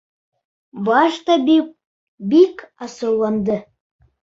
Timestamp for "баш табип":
0.87-1.69